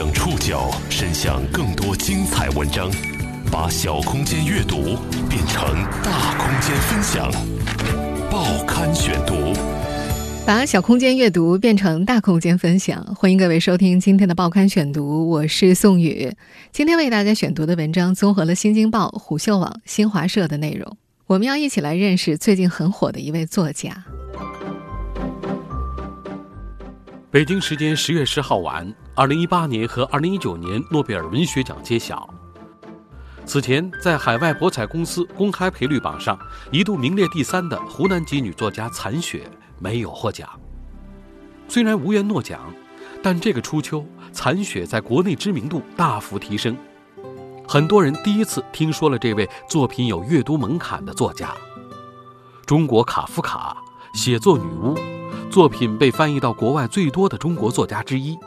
[0.00, 2.90] 将触角伸向更多精彩文章，
[3.52, 4.96] 把小空间阅读
[5.28, 5.62] 变成
[6.02, 7.30] 大空间分享。
[8.30, 9.52] 报刊选读，
[10.46, 13.04] 把小空间阅读变成大空间分享。
[13.14, 16.32] 欢迎各位收听今天的报刊选读，我是宋宇。
[16.72, 20.96] 今天为大家选读的文章综合了《新京报》、虎嗅网、新华社的内容。
[21.26, 24.02] 我们要一起来认识最近很火的一位作家。
[27.30, 32.28] 北京时间十月十号晚，二零一八年和二零一九年诺贝尔文学奖揭晓。
[33.44, 36.38] 此前，在海外博彩公司公开赔率榜上
[36.70, 40.48] 一度名列第三的湖南籍女作家残雪没有获奖。
[41.66, 42.60] 虽然无缘诺奖，
[43.22, 46.76] 但这个初秋，残雪在国内知名度大幅提升，
[47.66, 51.52] 很多人第一次听说了这位作品有阅读门槛的作家——
[52.64, 53.76] 中国卡夫卡，
[54.14, 54.96] 写作女巫。
[55.50, 58.38] 作品被翻译到国外最多的中国作家之一，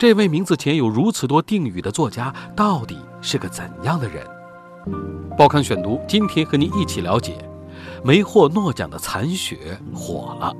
[0.00, 4.26] 这位名字前有如此多定语的作家到底是个怎样的人？
[5.36, 7.36] 报刊选读今天和您一起了解，
[8.02, 10.56] 没获诺奖的残雪火了。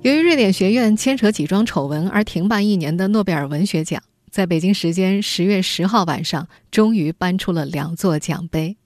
[0.00, 8.76] 由于瑞典学院牵扯几桩丑闻而停办一年的诺贝尔文学奖，在北京时间十月十号晚上，终于搬出了两座奖杯。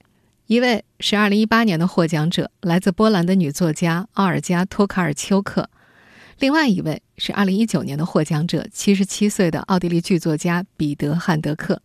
[0.45, 5.71] 一位是二零一八年的获奖者，来自波兰的女作家奥尔加·托卡尔丘克。
[6.41, 11.79] 另外一位是二零一九年的获奖者，七十七岁的奥地利剧作家彼得·汉德克。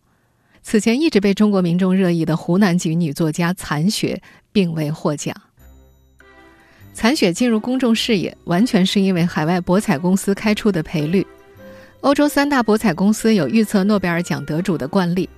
[0.63, 4.19] 此前一直被中国民众热议的湖南籍女作家残雪
[4.51, 5.39] 并未获奖。
[6.91, 11.23] 残雪进入公众视野，完全是因为海外博彩公司开出的赔率。
[12.01, 15.29] 欧洲三大博彩公司有预测诺贝尔奖得主的惯例，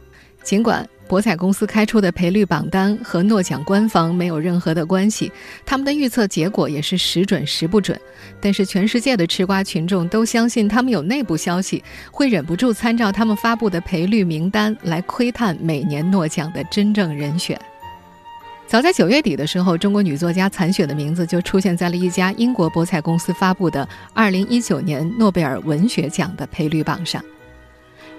[0.44, 0.90] 尽管。
[1.10, 5.32] 博彩公司开出的赔率榜单和诺奖官方没有任何的关系，
[5.66, 8.00] 他们的预测结果也是时准时不准。
[8.40, 17.60] 但是全世界的吃瓜群众都相信他们有内部消息，会忍不住参照他们发布的赔率名单来窥探每年诺奖的真正人选。
[18.68, 27.20] 早在九月底的时候，中国女作家残雪的名字就出现在了一家英国博彩公司发布的2019年诺贝尔文学奖的赔率榜上。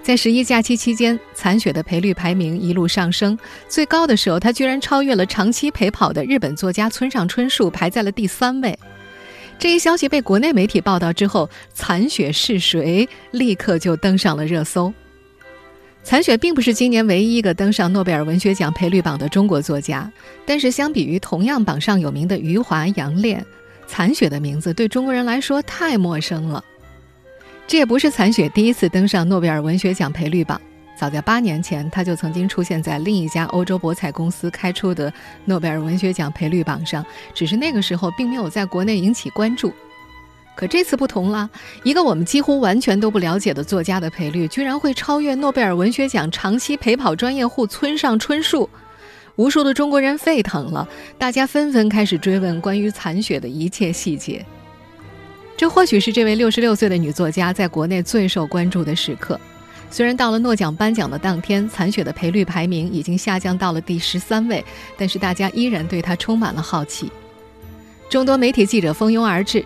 [0.03, 3.38] 在十一假期期间，残雪的赔率排名一路上升，
[3.69, 8.77] 最高的时候，他居然超越了长期陪跑的日本作家村上春树，排在了第三位。
[9.59, 14.93] 这一消息被国内媒体报道之后，残雪是谁立刻就登上了热搜。
[16.03, 20.10] 残雪并不是今年唯一一个登上诺贝尔文学奖赔率榜的中国作家，
[20.47, 23.44] 但是相比于同样榜上有名的余华、杨炼，
[23.87, 26.65] 残雪的名字对中国人来说太陌生了。
[27.71, 30.61] 这也不是残雪第一次登上诺贝尔文学奖赔率榜，
[30.99, 35.13] 早在八年前，他就曾经出现在另一家欧洲博彩公司开出的
[35.45, 39.73] 诺贝尔文学奖赔率榜上，只是那个时候并没有在国内引起关注。
[40.57, 41.49] 可这次不同了，
[41.85, 48.69] 一个我们几乎完全都不了解的作家的赔率，居然会超越诺贝尔文学奖长期陪跑专业户村上春树，
[49.37, 54.45] 无数的中国人沸腾了，大家纷纷开始追问关于残雪的一切细节。
[55.60, 59.38] 这或许是这位六十六岁的女作家在国内最受关注的时刻。
[59.91, 64.65] 虽然到了诺奖颁奖的当天，残雪的赔率排名已经下降到了第十三位，
[64.97, 67.12] 但是大家依然对她充满了好奇。
[68.09, 69.62] 众多媒体记者蜂拥而至，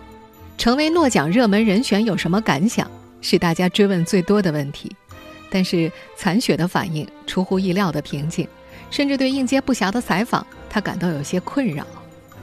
[0.57, 2.91] 成为诺奖热门人选有什么感想？
[3.21, 4.93] 是大家追问最多的问题。
[5.49, 8.45] 但是残雪的反应出乎意料的平静，
[8.91, 11.87] 甚至对应接不暇的采访，她感到有些困扰。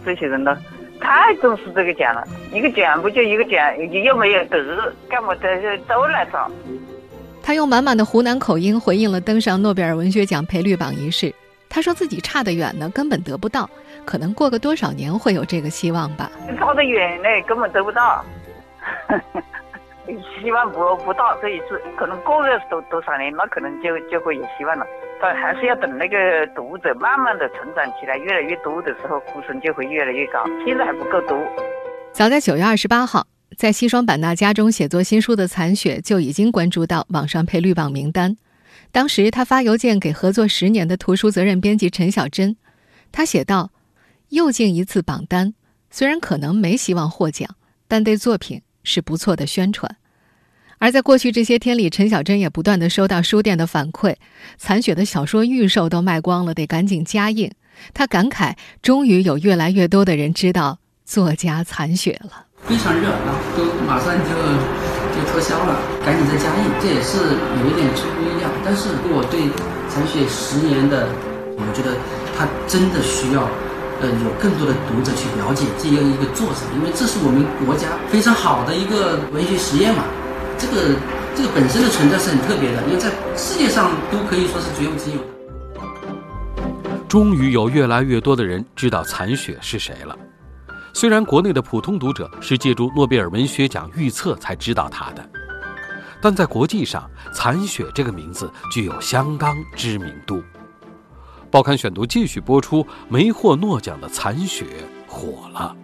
[0.07, 0.57] 这些人呢？
[1.03, 6.51] 太重视这个奖了，一个奖不就一个奖，又没有得，干嘛的都来找？
[7.43, 11.35] 他用满满的湖南口音回应了登上诺贝尔文学奖赔率榜一事。
[11.69, 13.69] 他说自己差得远呢，根本得不到，
[14.05, 16.31] 可能过个多少年会有这个希望吧。
[16.59, 18.25] 差得远呢，根本得不到。
[20.07, 24.85] 希望不不到这一次，可能过个多多少年，那可能就就会有希望了。
[25.21, 30.45] 但还是要等那个读者慢慢的成长起来，越来越多的时候，呼声就会越来越高。
[30.67, 31.39] 现在还不够多。
[32.13, 33.27] 早在九月二十八号，
[33.57, 38.37] 在西双版纳家中写作新书的残雪就已经关注到网上赔率榜名单。
[38.91, 42.57] 当时他发邮件给合作十年的图书责任编辑陈小珍，
[43.13, 43.71] 他写道
[44.31, 45.55] ：“又进一次榜单，
[45.91, 47.49] 虽然可能没希望获奖，
[47.87, 49.97] 但对作品。”是不错的宣传，
[50.79, 54.17] 而在过去这些天里，陈小珍也不断的收到书店的反馈，
[54.59, 57.51] 残雪的小说预售都卖光了，得赶紧加印。
[57.95, 64.31] 他感慨，终于有越来越多的人知道作家残雪了，非常热啊，都马上就
[65.15, 68.51] 就脱销了，赶紧再加印，这也是有一点出乎意料。
[68.65, 69.49] 但是我对
[69.89, 71.09] 残雪十年的，
[71.57, 71.97] 我觉得
[72.37, 73.49] 他真的需要。
[74.03, 80.03] 呃，有更多的读者去了解这样一个作者，因为这是我们国家非常好的一个文学实验嘛。
[80.59, 80.97] 这个
[81.37, 85.27] 这个本身的存在是很特别的，因为在世界上都可以说是绝无仅有的。
[87.09, 90.17] 终于有越来越多的人知道残雪是谁了。
[90.93, 95.25] 虽然国内的普通读者是借助诺贝尔文学奖预测才知道他的，
[96.21, 100.43] 但在国际上，残雪这个名字具有相当知名度。
[101.53, 104.65] 报刊选读继续播出，没获诺奖的残雪
[105.07, 105.77] 火了。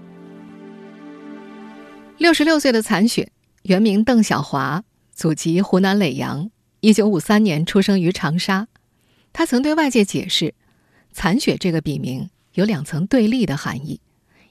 [2.16, 3.30] 六十六岁的残雪，
[3.64, 4.82] 原名邓小华，
[5.12, 6.50] 祖籍湖南耒阳，
[6.80, 8.66] 一九五三年出生于长沙。
[9.34, 10.54] 他曾对外界解释，
[11.12, 14.00] 残雪这个笔名有两层对立的含义。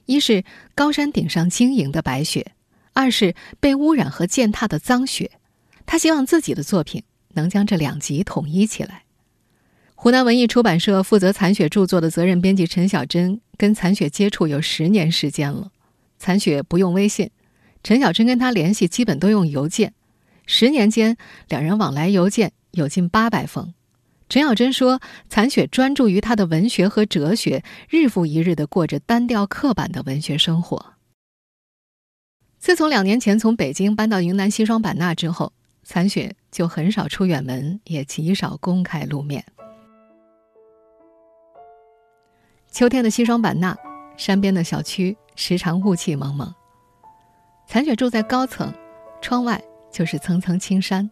[0.06, 0.44] 一是
[0.76, 2.52] 高山顶上晶莹的白雪，
[2.92, 5.32] 二是被污染和践踏的脏雪。
[5.84, 9.02] 他希望自己的作品能将这两极统一起来。
[10.00, 15.72] 湖南文艺出版社负责残雪著作的责任编辑陈小珍跟残雪接触有十年时间了。
[16.20, 17.32] 残雪不用微信，
[17.82, 19.92] 陈小珍跟他联系基本都用邮件。
[20.46, 21.16] 十年间，
[21.48, 23.74] 两人往来邮件有近八百封。
[24.28, 30.94] 陈小珍说：“残雪专注于他的文学和哲学，日复一日的过着单调刻板的文学生活。”
[32.60, 35.52] 自从两年前从北京搬到云南西双版纳之后，
[35.82, 39.44] 残雪就很少出远门，也极少公开露面。
[42.70, 43.76] 秋天的西双版纳，
[44.16, 46.54] 山边的小区时常雾气蒙蒙。
[47.66, 48.72] 残雪住在高层，
[49.20, 51.10] 窗外就是层层青山。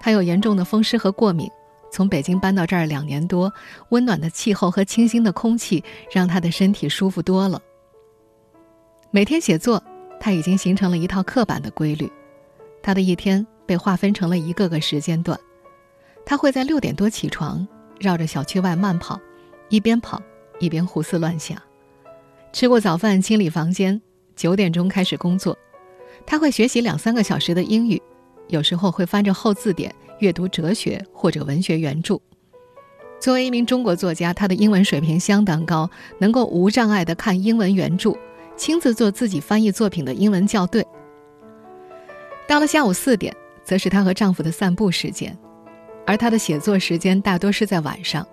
[0.00, 1.50] 他有严重的风湿和过敏。
[1.90, 3.52] 从北京搬到这儿两年多，
[3.90, 7.60] 温暖的气候和清新的空气让他的身体舒服多了。
[9.10, 9.82] 每天写作，
[10.18, 12.10] 他已经形成了一套刻板的规律。
[12.82, 15.38] 他的一天被划分成了一个个时间段。
[16.24, 17.66] 他会在六点多起床，
[18.00, 19.20] 绕着小区外慢跑，
[19.68, 20.22] 一边跑
[20.62, 21.60] 一边胡思乱想。
[22.52, 24.00] 吃过早饭，清理房间，
[24.36, 25.58] 九点钟开始工作。
[26.24, 28.00] 他会学习两三个小时的英语，
[28.46, 29.92] 有时候会翻着厚字典。
[30.20, 32.16] 阅读哲学或者文学原著。
[33.18, 38.16] 作为一名中国作家，他的英文水平相当高，能够无障碍地看英文原著，
[38.56, 40.86] 亲自做自己翻译作品的英文校对。
[42.46, 45.36] 到了下午四点，则是她和丈夫的散步时间，
[46.06, 48.24] 而她的写作时间大多是在晚上。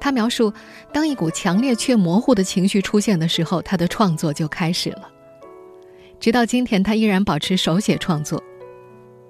[0.00, 0.52] 他描述，
[0.92, 5.10] 当一股强烈却模糊的情绪出现的时候，他的创作就开始了。
[6.20, 8.42] 直到今天，他依然保持手写创作。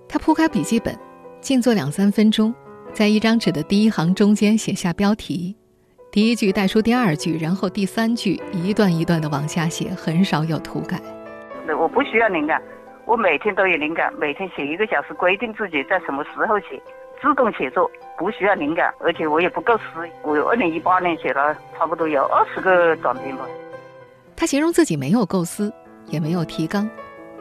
[0.08, 0.96] 他铺开笔记本。
[1.40, 2.52] 静坐两三分钟，
[2.92, 5.54] 在一张纸的第一行中间写下标题，
[6.10, 11.00] 第一句带出第二句，然后第三句一段一段的往下写，很少有涂改。
[11.78, 12.60] 我不需要灵感，
[13.06, 16.82] 我每天都有灵感，每天写一个小时，规定自己在什么时候写，
[17.22, 17.88] 自动写作，
[18.18, 19.84] 不需要灵感，而且我也不构思。
[20.22, 23.46] 我二零一八年写了差不多有二十个短篇吧。
[24.36, 25.72] 他形容自己没有构思，
[26.06, 26.88] 也没有提纲。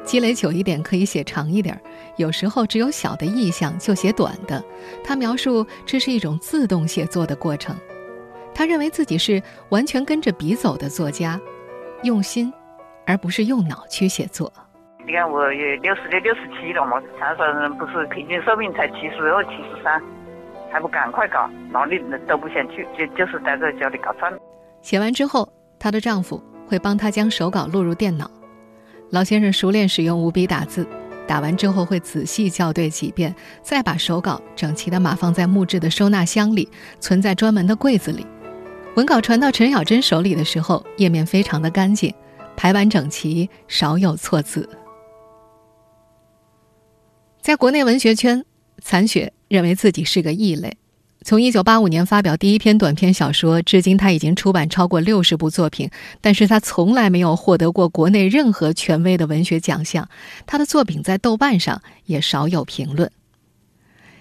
[0.03, 1.77] 积累久一点可以写长一点，
[2.15, 4.63] 有时候只有小的意向就写短的。
[5.03, 7.75] 他描述这是一种自动写作的过程。
[8.53, 11.39] 他认为自己是完全跟着笔走的作家，
[12.03, 12.53] 用心，
[13.05, 14.51] 而不是用脑去写作。
[15.05, 20.01] 你看我也六十六、六十七了嘛，长沙人不是平均寿命才七十二、七十三，
[20.71, 24.31] 还不赶快搞，哪里都不想去，就就是待在家里搞饭。
[24.81, 28.29] 写完之后，她的丈夫会帮她将手稿录入电脑。
[29.09, 30.87] 老先生熟练使用五笔打字，
[31.25, 36.69] 打完之后会仔细校对几遍，再把手稿整齐的码放在木质的收纳箱里，
[36.99, 38.25] 存在专门的柜子里。
[38.95, 42.13] 文稿传到陈小珍手里的时候，页面非常的干净，
[42.55, 44.67] 排版整齐，少有错字。
[47.39, 48.43] 在国内文学圈，
[48.81, 50.77] 残雪认为自己是个异类。
[51.23, 55.89] 从一九八五年发表第一篇短篇小说，至今他已经出版超过六十部作品，
[56.21, 60.07] 但是他从来没有获得过国内任何权威的文学奖项。
[60.45, 63.11] 他的作品在豆瓣上也少有评论。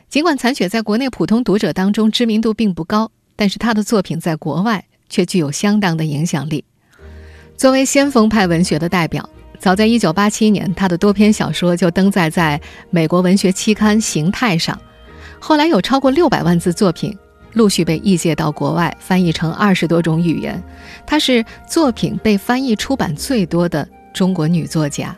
[0.08, 6.64] 尽管残雪在国内普通读者当中知名度并不高，但是他的作品在国外却具有相当的影响力。
[7.56, 12.60] 作为先锋派文学的代表，早在一九八七年，他的多篇小说就登载在
[12.90, 14.78] 美国文学期刊《形态》上。
[15.38, 17.16] 后来有超过六百万字作品
[17.52, 20.62] 陆续被译介到国外，翻译成二十多种语言。
[21.06, 25.16] 她是作品被翻译出版最多的中国女作家。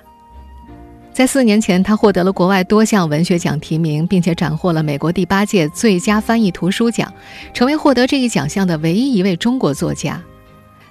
[1.12, 7.12] 在四年前，她获得了国外多项文学奖提名，并且斩获了美国第八届最佳翻译图书奖，
[7.52, 10.22] 成为获得这一奖项的唯一一位中国作家。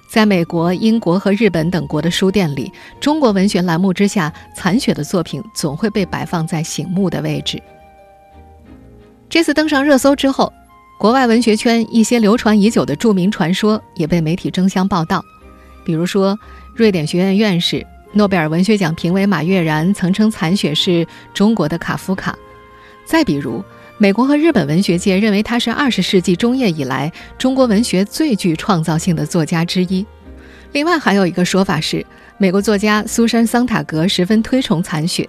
[0.08, 7.62] 在美国、英国和日本等国的书店里，中国文学栏目之下，残雪的作品总会被摆放在醒目的位置。
[9.28, 10.50] 这次登上热搜之后，
[10.98, 15.22] 国外文学圈一些流传已久的著名传说也被媒体争相报道。
[15.84, 16.38] 比如说，
[16.74, 22.34] 瑞典学院院士、诺贝尔文学奖评委马悦然曾称残雪是中国的卡夫卡。
[23.04, 23.62] 再比如，
[24.00, 30.06] 美国和日本文学界认为他是二十世纪中叶以来中国文学最具创造性的作家之一。
[30.70, 35.28] 另外，还有一个说法是，美国作家苏珊·桑塔格十分推崇残雪，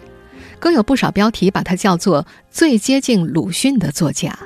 [0.59, 4.37] 更有不少标题把他叫做最接近鲁迅的作家。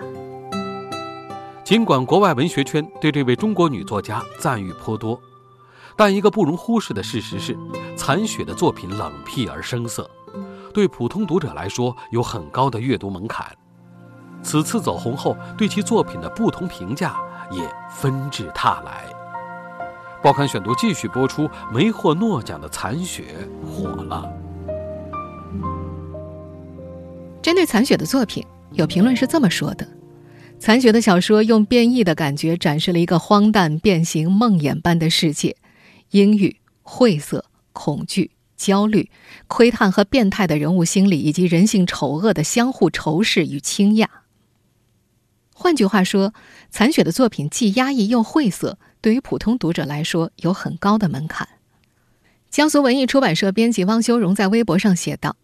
[1.66, 5.20] 尽管国外文学圈对这位中国女作家赞誉颇多，
[5.98, 7.58] 但一个不容忽视的事实是，
[7.98, 10.10] 残雪的作品冷僻而生涩。
[10.74, 13.46] 对普通读者来说有很高的阅读门槛，
[14.44, 17.16] 此次走红后，对其作品的不同评价
[17.52, 19.06] 也纷至沓来。
[20.22, 23.24] 报刊选读继续播出，没获诺奖的残雪
[23.66, 24.32] 火了。
[27.42, 29.88] 针对残雪的作品，有评论是这么说的：
[30.60, 35.56] 残雪的小说用变异的感觉展示了一个荒诞、变形、梦魇般的世界，
[36.12, 38.32] 阴郁、晦涩、恐惧。
[38.56, 39.10] 焦虑、
[39.48, 44.08] 窥探和变态的人物心理，以及人性丑恶的相互仇视与倾轧。
[45.54, 46.34] 换句话说，
[46.70, 51.48] 残雪的作品既压抑又晦涩，对于普通读者来说有很高的门槛。
[52.50, 55.36] 江苏文艺出版社编辑汪修荣在微博上写道：“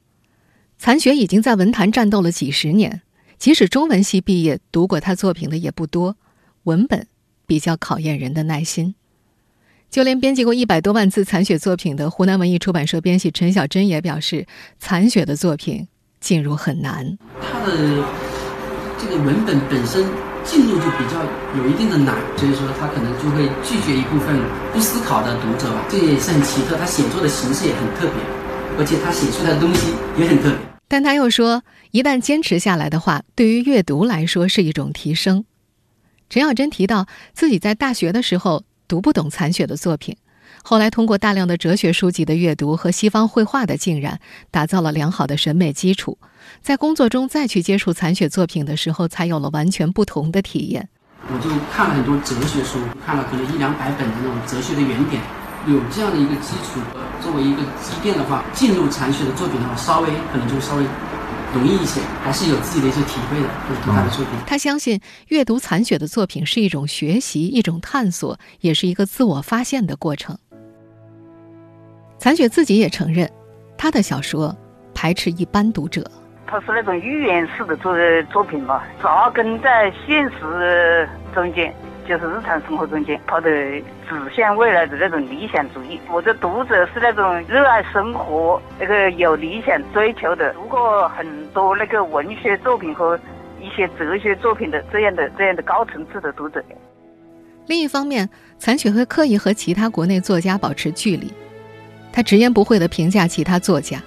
[0.78, 3.02] 残雪已经在文坛战斗了几十年，
[3.38, 6.18] 即使中文系毕业读过他作品的也不多，
[6.64, 7.08] 文本
[7.46, 8.96] 比较考验人的耐心。”
[9.90, 14.46] 就连编辑过一百多万字残雪作品的湖南文艺出版社编辑陈小珍也表示，
[14.78, 15.88] 残雪的作品
[16.20, 17.18] 进入很难。
[17.42, 18.06] 他的
[19.02, 20.06] 这个文本本身
[20.44, 21.24] 进入就比较
[21.58, 24.36] 有一定的难，所以说他可能就会拒绝一部分
[24.74, 25.86] 不思考的读者吧。
[25.90, 28.22] 这也是很奇特，他写作的形式也很特别，
[28.78, 30.58] 而且他写出来的东西也很特别。
[30.88, 35.46] 但他又说，一旦坚持下来的话，对于阅读来说是一种提升。
[36.30, 38.64] 陈小珍提到自己在大学的时候。
[38.90, 40.18] 读不懂残雪的作品，
[40.64, 44.20] 后来通过大量的哲学书籍的阅读和西方绘画的浸染，
[44.52, 46.18] 打造了良好的审美基础。
[46.62, 50.90] 在工作中再去接触残雪作品的时候，才有了完全不同的体验。
[51.28, 55.22] 我就看了很多哲学书，看了可能一两百本的那种哲学的原点，
[55.68, 56.80] 有这样的一个基础
[57.22, 60.84] 作为一个积淀的话，进入残雪的作品的话，稍微可能就稍微。
[61.52, 63.48] 容易一些，还是有自己的一些体会的。
[63.68, 70.38] 就是读他的作品，他相信阅读残雪的作品是一种学习，一种探索，也是一个自我发现的过程。
[72.20, 73.30] 残雪自己也承认，
[73.78, 74.54] 他的小说
[74.94, 76.04] 排斥一般读者。
[76.46, 77.96] 他是那种寓言式的作
[78.30, 81.74] 作品嘛，扎根在现实中间。
[82.06, 86.00] 就是日常生活中间，他的指向未来的那种理想主义。
[86.12, 93.16] 我的读者是那种热爱生活、那个有理想追求的，读过很多那个文学作品和
[93.62, 96.64] 一些哲学作品的这样的这样的高层次的读者。
[97.68, 101.32] 另一方面，残雪会刻意和其他国内作家保持距离，
[102.12, 104.02] 他直言不讳地评价其他作家：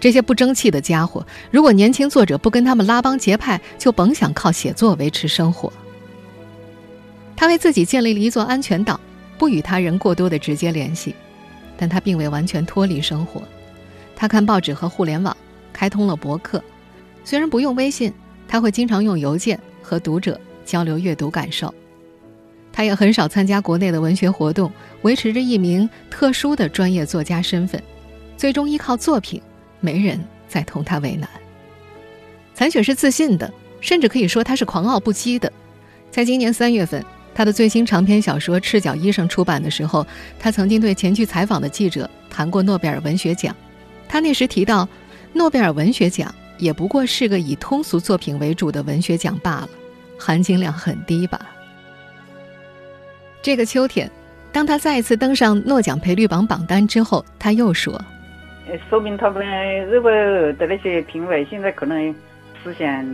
[0.00, 5.72] 这些不争气的家伙，如果年轻作者不跟他们拉帮结派，就甭想靠写作维持生活。
[7.36, 8.98] 他为自己建立了一座安全岛，
[9.36, 11.14] 不与他人过多的直接联系，
[11.76, 13.42] 但他并未完全脱离生活。
[14.14, 15.36] 他看报纸和互联网，
[15.72, 16.62] 开通了博客，
[17.24, 18.12] 虽然不用微信，
[18.46, 21.74] 他会经常用邮件和读者交流阅读感受。
[22.74, 24.70] 他也很少参加国内的文学活动，
[25.02, 27.80] 维持着一名特殊的专业作家身份，
[28.36, 29.40] 最终依靠作品，
[29.80, 31.30] 没人再同他为难。
[32.52, 33.50] 残雪是自信的，
[33.80, 35.50] 甚至可以说他是狂傲不羁的。
[36.10, 37.02] 在今年三月份。
[37.36, 40.06] 他的最新长篇小说《赤脚医生》出版的时候，
[40.38, 43.52] 他曾经对前去采访的记者谈过诺贝尔文学奖。
[44.08, 44.88] 他那时提到，
[45.32, 49.68] 诺贝尔文学奖也不过是个以通俗作品为主的文学奖罢了，
[50.16, 51.44] 含金量很低吧。
[53.44, 54.10] 这个秋天，
[54.54, 58.00] 当他再一次登上诺奖赔率榜榜单之后，他又说
[58.88, 59.46] ：“说明他们
[59.86, 62.10] 日本的那些评委现在可能
[62.62, 63.06] 思想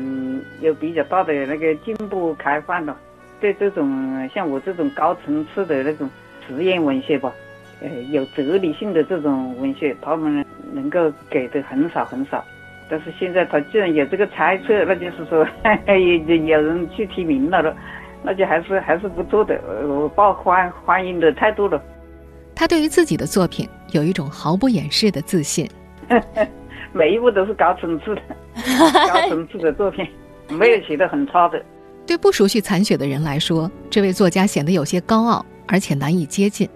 [0.61, 2.97] 有比较大的那个进步开放了。”
[3.41, 6.09] 对这种像我这种高层次的那种
[6.47, 7.33] 实验文学吧，
[7.81, 12.45] 呃，有哲理性的这种文学，他们能够给的很少很少。
[12.89, 15.45] 但是现在他既然有这个猜测，那就是说
[15.93, 17.77] 有有人去提名了了，
[18.23, 21.83] 那就还是还是不错的，我抱欢欢迎的态度了。
[22.55, 25.69] 他对于自己的作品有一种毫不掩饰的自信，
[26.93, 28.23] 每一部都是高层次的，
[29.09, 30.07] 高层次的作品，
[30.49, 31.63] 没有写的很差的。
[32.07, 36.69] 对不熟悉残雪的人来说，这位作家显得有些高傲，而且难以接近。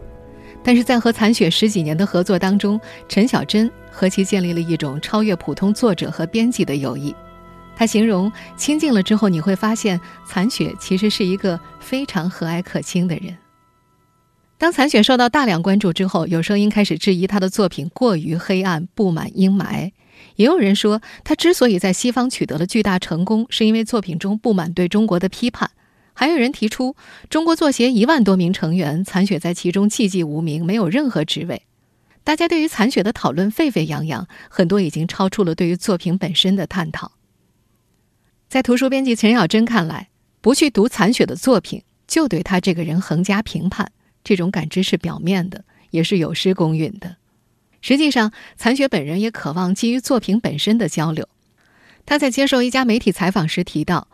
[0.62, 7.14] 但是在和残雪十几年的合作当中，陈小珍和其建立了一种超越普通作者和编辑的友谊。
[7.76, 13.36] 他形容亲近了之后，你会发现残雪其实是一个非常和蔼可亲的人。
[14.56, 19.90] 当残雪受到大量关注之后，有声音开始质疑他的作品过于黑暗、布满阴霾。
[20.36, 25.70] 也有人说，他之所以在西方取得了巨大成功，是因为作品中布满对中国的批判。
[26.14, 26.94] 还有人提出，
[27.28, 31.62] 中国作协一万多名成员，残雪在其中寂寂无名，没有任何职位。
[32.22, 37.10] 大家对于残雪的讨论沸沸扬扬，很多已经超出了对于作品本身的探讨。
[38.54, 43.90] 在图书编辑陈小珍看来，不去读残雪的作品，就对他这个人横加评判，
[44.23, 47.16] 这种感知是表面的，也是有失公允的。
[47.80, 51.28] 实际上，残雪本人也渴望基于作品本身的交流。
[52.06, 54.06] 他在接受一家媒体采访时提到，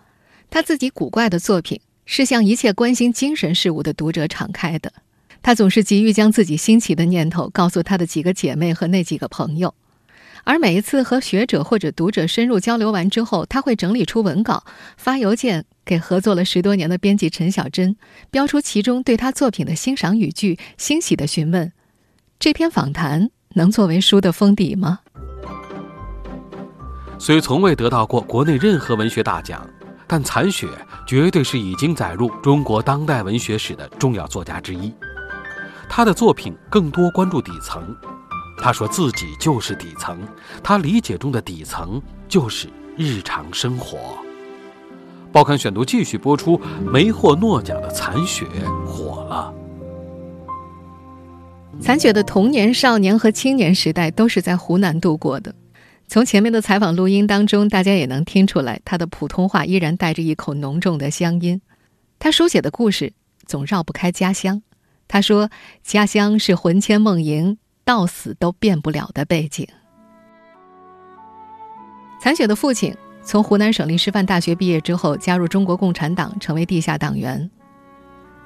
[0.49, 4.91] 他自己古怪的作品是向一切关心精神事物的读者敞开的。
[5.43, 9.75] 他总是急于将自己新奇的念头告诉他的几个姐妹和那几个朋友，
[10.45, 14.65] 而每一次和学者或者读者深入交流完之后，他会整理出文稿，
[14.97, 17.97] 发邮件给合作了十多年的编辑陈小珍，
[18.31, 21.73] 标出其中对他作品的欣赏语句，欣喜地询问
[22.41, 25.01] ：“这篇访谈能作为书的封底吗？”
[27.19, 29.69] 虽从未得到过国内任何文学大奖，
[30.07, 30.67] 但残雪
[31.07, 34.91] 绝对是已经载入中国当代文学史的重要作家之一。
[35.87, 37.95] 他的作品更多关注底层，
[38.61, 40.19] 他说自己就是底层，
[40.63, 43.99] 他理解中的底层就是日常生活。
[45.33, 48.45] 报刊选读继续播出，没获诺奖的残雪
[48.87, 49.55] 火了。
[51.81, 55.55] 残雪的童年、少年和青年时代都是在湖南度过的。
[56.09, 61.63] 从前面的采访录音当中，大家也能听出来，他的普通话依然带着一口浓重的乡音。
[62.19, 63.13] 他书写的故事
[63.47, 64.63] 总绕不开家乡。
[65.07, 65.51] 他说
[65.83, 69.67] ：“家乡是魂牵梦萦，到死都变不了的背景。”
[72.21, 77.51] 残雪的父亲从湖南省立师范大学毕业之后，加入中国共产党，成为地下党员。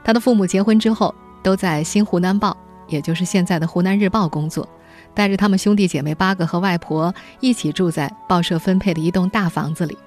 [0.05, 2.50] 他的父母结婚之后，都在《新湖南报》，
[2.87, 4.69] 也就是现在的《湖南日报》工作，
[5.14, 9.99] 带着他们兄弟姐妹八个和外婆一起住在报社分配的一栋大房子里。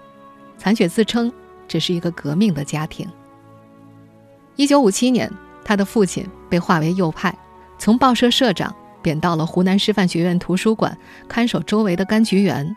[0.58, 1.32] 残雪自称
[1.68, 3.08] 这是一个革命的家庭。
[4.56, 5.32] 一九五七年。
[5.66, 7.38] 他的父亲被划为右派，
[7.78, 12.76] 从报社社长贬到了湖南师范学院图书馆看守周围的柑橘园。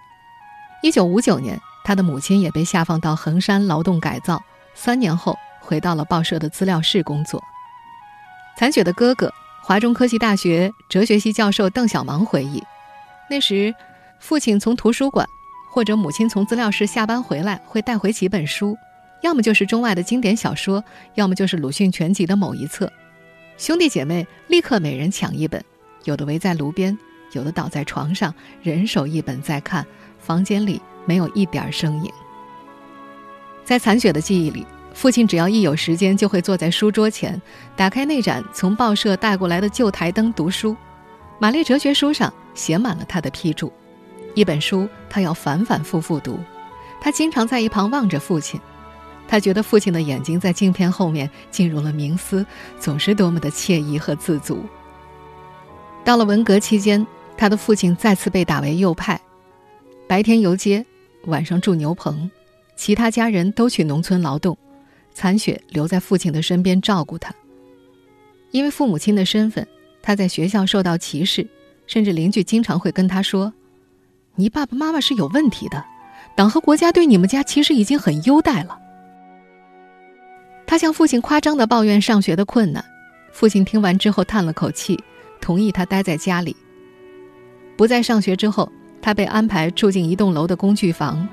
[0.83, 4.43] 一九五九年，他的母亲也被下放到衡山劳动改造，
[4.75, 7.43] 三年后回到了报社的资料室工作。
[8.57, 12.63] 残雪的哥哥，华中科技大学哲学系教授邓小芒回忆，
[13.29, 13.75] 那时
[14.19, 15.27] 父亲从图书馆
[15.73, 18.77] 或者母亲从资料室下班回来，会带回几本书。
[19.23, 20.83] 要么就是中外的经典小说，
[21.15, 22.91] 要么就是鲁迅全集的某一册。
[23.59, 25.63] 兄弟姐妹立刻每人抢一本，
[26.05, 26.97] 有的围在炉边，
[27.33, 29.87] 有的倒在床上，人手一本在看。
[30.19, 32.11] 房间里没有一点声音。
[33.65, 37.41] 在残雪的记忆里，父亲只要一有时间，就会坐在书桌前，
[37.75, 40.77] 打开那盏从报社带过来的旧台灯读书。
[41.39, 43.73] 玛丽哲学书上写满了他的批注，
[44.35, 46.39] 一本书他要反反复复读。
[47.01, 48.61] 他经常在一旁望着父亲。
[49.27, 52.45] 他觉得父亲的眼睛在镜片后面进入了冥思，
[52.79, 54.67] 总是多么的惬意和自足。
[56.05, 59.21] 到了文革期间，他的父亲再次被打为右派，
[60.09, 60.85] 白天游街，
[61.25, 62.31] 晚上住牛棚，
[62.75, 64.57] 其他家人都去农村劳动，
[65.13, 67.33] 残雪留在父亲的身边照顾他。
[68.51, 69.67] 因为父母亲的身份，
[70.03, 71.47] 他在学校受到歧视，
[71.87, 73.53] 甚至邻居经常会跟他说
[74.35, 75.85] ：“你爸爸妈妈是有问题的，
[76.35, 78.79] 党和国家对你们家其实已经很优待了。”
[80.67, 82.85] 他向父亲夸张地抱怨上学的困难，
[83.33, 84.99] 父亲听完之后叹了口气，
[85.41, 86.57] 同意他待在家里。
[87.77, 91.27] 不再上学之后，他被安排住进一栋楼的工具房，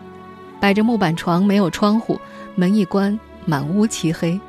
[0.59, 2.19] 摆着木板床，没有窗户，
[2.55, 4.39] 门一关，满屋漆黑。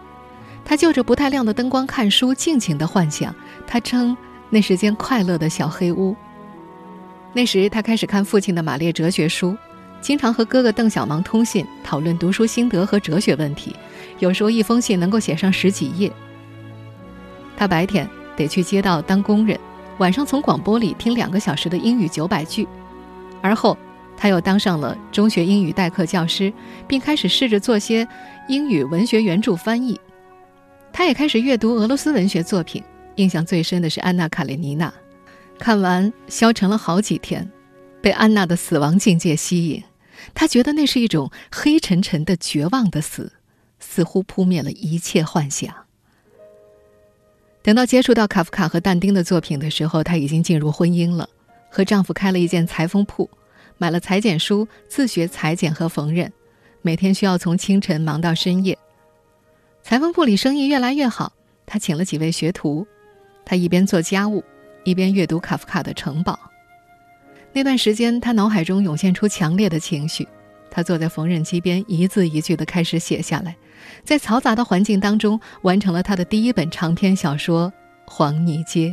[0.65, 3.35] 他就着不太亮的灯光看书，尽情的幻想。
[3.67, 4.17] 他称
[4.51, 6.15] 那是间快乐的小黑屋。
[7.33, 9.57] 那时，他开始看父亲的马列哲学书。
[10.01, 13.75] 经常和哥哥邓小芒通信，讨论读书心得和哲学问题。
[14.21, 16.13] 有时候一封信能够写上十几页。
[17.57, 19.59] 他白天得去街道当工人，
[19.99, 22.69] 晚上从广播里听两个小时的英语九百句。
[23.43, 23.77] 而后，
[24.17, 26.53] 他又当上了中学英语代课教师，
[26.87, 28.07] 并开始试着做些
[28.49, 30.01] 英语文学原著翻译。
[30.93, 32.81] 他也开始阅读俄罗斯文学作品，
[33.17, 34.89] 印象最深的是《安娜·卡列尼娜》，
[35.59, 37.51] 看完消沉了好几天。
[38.01, 39.83] 被安娜的死亡境界吸引，
[40.33, 43.33] 他觉得那是一种黑沉沉的绝望的死，
[43.81, 45.88] 似乎扑灭了一切幻想。
[47.63, 51.29] 等到接触到卡夫卡和但丁的作品的时候，她已经进入婚姻了，
[51.69, 53.29] 和丈夫开了一间裁缝铺，
[53.77, 56.31] 买了裁剪书，自学裁剪和缝纫，
[56.83, 58.79] 每天需要从清晨忙到深夜。
[59.83, 61.33] 裁缝铺里生意越来越好，
[61.67, 62.87] 她请了几位学徒，
[63.45, 64.43] 她一边做家务，
[64.85, 66.33] 一边阅读卡夫卡的《城堡》。
[67.53, 70.29] 那段时间，他脑海中涌现出强烈的情绪。
[70.71, 73.57] 他坐在缝纫机边，一字一句地开始写下来，
[74.05, 77.73] 在嘈杂的环境当中，完成了他的第一本长篇小说
[78.11, 78.89] 《黄泥街》。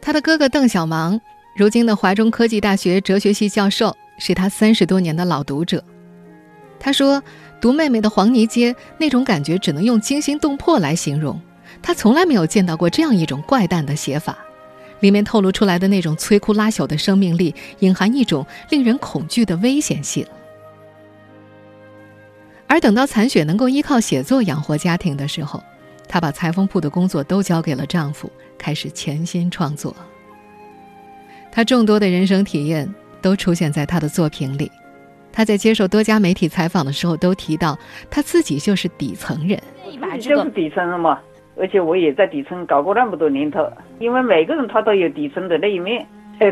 [0.00, 1.20] 他的哥哥邓小芒，
[1.56, 5.82] 如今的华中科技大学哲学系教授，是他三十多年的老读者。
[6.78, 7.22] 他说
[7.60, 11.40] ：“读妹妹的《黄泥街》，那种感觉只能用惊心动魄来形容。
[11.82, 14.38] 他从来没有见到过这样一种怪诞的写法。”
[15.06, 20.26] 里面透露出来的那种摧枯拉朽的生命力，隐含一种令人恐惧的危险性。
[22.66, 25.62] 而等到残雪能够依靠写作养活家庭的时候，
[26.08, 29.94] 她把裁缝铺的工作都交给了丈夫，开始潜心创作。
[31.52, 32.92] 她众多的人生体验
[33.22, 34.68] 都出现在她的作品里。
[35.30, 37.78] 她在接受多家媒体采访的时候都提到，
[38.10, 39.62] 她自己就是底层人，
[40.20, 41.20] 就是底层人嘛。
[41.58, 43.66] 而且我也在底层搞过那么多年头，
[43.98, 46.06] 因为每个人他都有底层的那一面，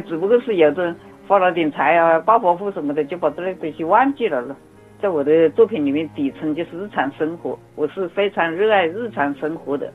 [0.08, 4.56] 只不过是有的人发了点财啊、暴发户什么的，就把这些东西忘记了了。
[5.02, 9.92] 在我的作品里面，底层就是日常生活，我是非常热爱日常生活的。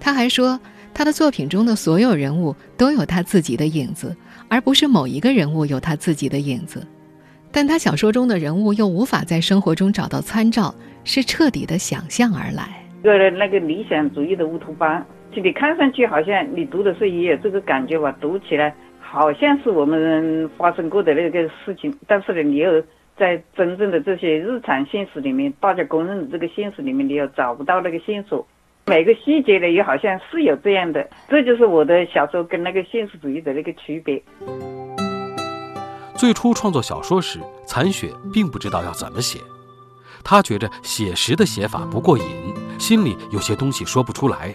[0.00, 0.58] 他还说，
[0.92, 4.16] 他的作品中的所有人物都有他自己的影子，
[4.48, 6.84] 而不是某一个人物有他自己的影子。
[7.52, 12.83] 但他小说中的人物又无法在生活中找到参照，是彻底的想象而来。
[13.12, 18.14] 个那个理想主义的乌托邦，就你看上去好像你读的时候也有这个感觉吧？
[18.20, 22.82] 读起来好像是我们发生过的那个事情，但是呢，你又
[23.16, 28.46] 在真正的这些日常现实里面，大家公认的这个现实里面，你又找不到那个线索。
[28.86, 34.22] 每个细节呢，又好像是有这样的，这就是我的小说跟那个现实主义的那个区别。
[36.16, 39.38] 最初创作小说时，残雪并不知道要怎么写。
[40.22, 42.24] 他觉着写实的写法不过瘾，
[42.78, 44.54] 心里有些东西说不出来。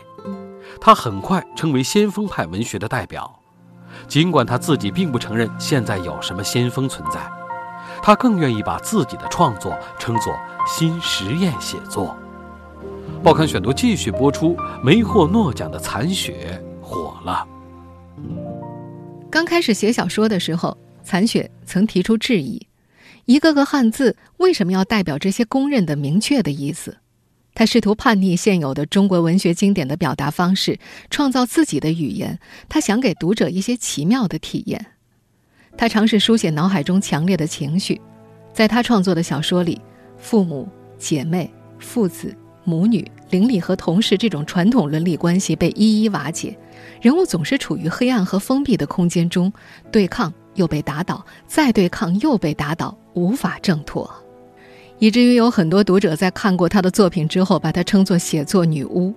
[0.80, 3.40] 他很快成为先锋派文学的代表，
[4.08, 7.20] 尽管他自己并不承认现在有什么先锋存在，
[8.02, 10.34] 他更愿意把自己的创作称作
[10.66, 12.16] 新实验写作。
[13.24, 17.46] 报刊选读继续播出，没获诺奖的残雪火了。
[19.30, 22.66] 刚开始写小说的时候，残雪曾提出质疑。
[23.26, 26.98] 一个个汉字为什么要代表这些公认的明确的意思？
[27.60, 32.40] 他试图叛逆现有的中国文学经典的表达方式，创造自己的语言。
[32.70, 34.94] 他想给读者一些奇妙的体验。
[35.76, 38.00] 他尝试书写脑海中强烈的情绪。
[38.54, 39.82] 在他创作的小说里，
[40.18, 46.58] 父母、姐妹、父子、母女、邻里和同事这种传统伦理关系被一一瓦解，
[47.02, 49.52] 人物总是处于黑暗和封闭的空间中
[49.92, 50.34] 对抗。
[50.56, 54.10] 又被打倒，再对抗又被打倒，无法挣脱，
[55.00, 59.14] 以至于有很多读者在看过他的作品之后，把他称作写作女巫。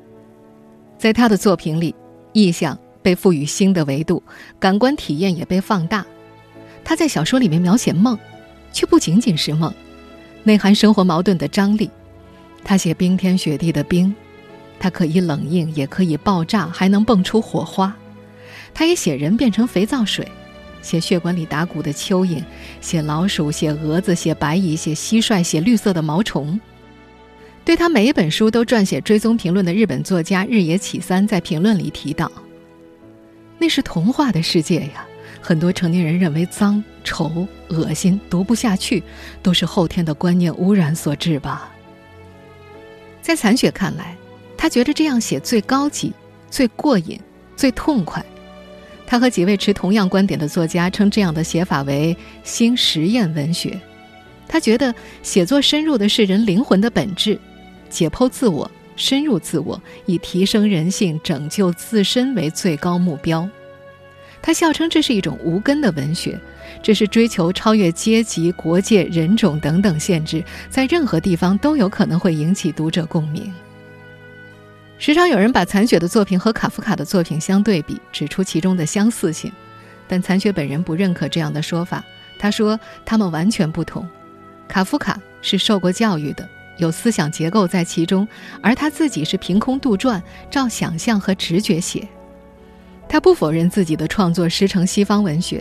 [0.97, 1.93] 在他的作品里，
[2.33, 4.23] 意象被赋予新的维度，
[4.61, 6.07] 感官体验也被放大。
[6.85, 8.17] 他在小说里面描写梦，
[8.73, 9.75] 却不仅仅是梦，
[10.45, 11.91] 内含生活矛盾的张力。
[12.63, 14.15] 他写冰天雪地的冰，
[14.79, 17.93] 它可以冷硬，也可以爆炸，还能蹦出火花。
[18.73, 20.27] 他也写人变成肥皂水。
[20.83, 22.43] 写血管里打鼓的蚯蚓，
[22.81, 26.61] 写老鼠，写蛾子，写白蚁，写蟋蟀，写绿色的毛虫。
[27.65, 32.31] 对他每一本书都撰写追踪评论的日本作家日野启三在评论里提到
[33.57, 35.07] ：“那是童话的世界呀，
[35.41, 39.01] 很多成年人认为脏、丑、恶心，读不下去，
[39.43, 41.73] 都是后天的观念污染所致吧。”
[43.23, 44.17] 在残雪看来，
[44.57, 46.13] 他觉得这样写最高级、
[46.51, 47.17] 最过瘾、
[47.55, 48.25] 最痛快。
[49.13, 53.79] 他和几位持同样观点的作家称这样的写法为“新实验文学”。
[54.49, 57.39] 他觉得写作深入的是人灵魂的本质，
[57.91, 63.47] 解剖自我、深入自我，以提升人性、拯救自身为最高目标。
[64.41, 66.41] 他笑称这是一种无根的文学，
[66.83, 73.53] 这是追求超越阶级、国界、人种等等限制，在任何地方都有可能会引起读者共鸣。
[75.03, 79.51] 时常有人把残雪的作品和卡夫卡的作品相对比，指出其中的相似性，
[80.07, 82.05] 但残雪本人不认可这样的说法。
[82.39, 84.09] 他说他们完全不同。
[84.69, 88.29] 卡夫卡是受过教育的，有思想结构在其中，
[88.63, 92.07] 而他自己是凭空杜撰，照想象和直觉写。
[93.09, 95.61] 他不否认自己的创作师承西方文学，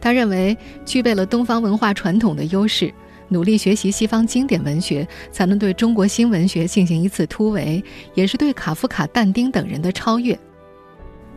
[0.00, 2.94] 他认为具备了东方文化传统的优势。
[3.28, 7.82] 努力学习西方经典文学，才能对中国新文学进行一次突围，
[8.14, 10.38] 也是对卡夫卡、但丁等人的超越。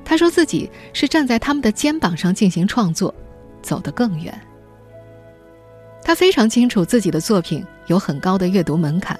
[0.05, 3.13] 他说自己是站在他们的肩膀上进行创作，
[3.61, 4.39] 走得更远。
[6.03, 9.19] 他非常清楚自己的作品有很高的阅读门槛，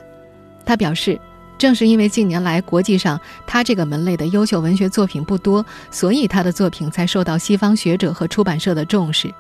[0.66, 1.20] 他表示，
[1.58, 9.32] 正是因为近年来国际上他这个门类的优秀文学作品不多，所以他的作品才受到西方学者和出版社的重视。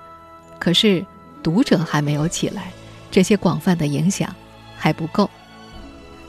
[0.59, 1.03] 可是
[1.41, 2.71] 读者还没有起来，
[3.11, 4.33] 这些广泛的影响
[4.77, 5.29] 还不够。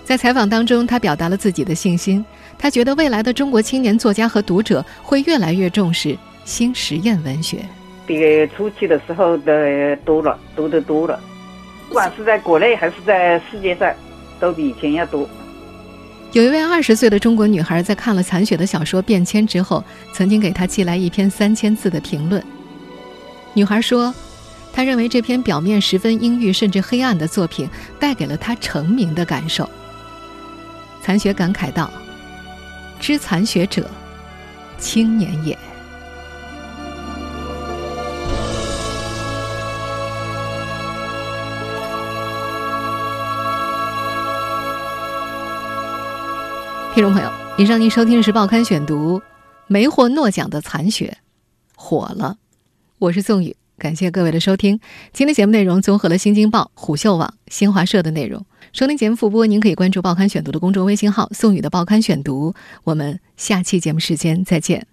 [0.05, 2.25] 在采访当中，他表达了自己的信心。
[2.59, 7.59] 他觉得未来的中国青年作家和读者会越来越重视新实验文学。
[8.07, 8.19] 比
[8.57, 11.19] 初期的时候的多了，读的多了，
[11.89, 13.95] 不管是在国内还是在世界上，
[14.41, 15.29] 都比以前要多。
[16.33, 22.43] 有一位二十岁的中国女孩在看了残雪的小说《变迁》之后，曾经给他寄来一篇三千字的评论。
[23.55, 24.13] 女孩说，
[24.73, 29.69] 他认为这篇表面十分阴郁甚至黑暗的作品带给了他成名的感受。
[31.03, 31.91] 残雪感慨道。
[33.01, 33.89] 知残雪者，
[34.79, 35.59] 青年也。
[46.93, 49.19] 听众朋友，以上您收听的是《报刊选读》，
[49.67, 51.17] 没获诺奖的残雪
[51.75, 52.37] 火了。
[52.99, 54.79] 我是宋宇，感谢各位的收听。
[55.11, 58.45] 今天节目内容综合了《新京报》、虎嗅网、新华社的内容。
[58.75, 62.55] 收听节目复播，您可以关注《报刊选读》的公众微信号“宋宇的报刊选读”。
[62.85, 64.90] 我们下期节目时间再见。